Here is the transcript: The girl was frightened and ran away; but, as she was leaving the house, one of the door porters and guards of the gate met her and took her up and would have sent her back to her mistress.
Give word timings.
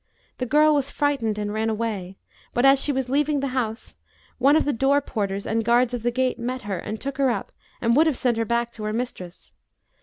The 0.39 0.47
girl 0.47 0.73
was 0.73 0.89
frightened 0.89 1.37
and 1.37 1.53
ran 1.53 1.69
away; 1.69 2.17
but, 2.55 2.65
as 2.65 2.81
she 2.81 2.91
was 2.91 3.07
leaving 3.07 3.39
the 3.39 3.49
house, 3.53 3.97
one 4.39 4.55
of 4.55 4.65
the 4.65 4.73
door 4.73 4.99
porters 4.99 5.45
and 5.45 5.63
guards 5.63 5.93
of 5.93 6.01
the 6.01 6.09
gate 6.09 6.39
met 6.39 6.63
her 6.63 6.79
and 6.79 6.99
took 6.99 7.19
her 7.19 7.29
up 7.29 7.51
and 7.81 7.95
would 7.95 8.07
have 8.07 8.17
sent 8.17 8.37
her 8.37 8.45
back 8.45 8.71
to 8.71 8.83
her 8.85 8.93
mistress. 8.93 9.53